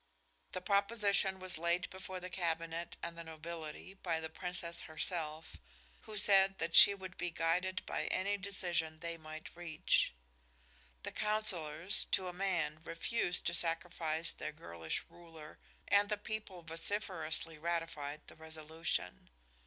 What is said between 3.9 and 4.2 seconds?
by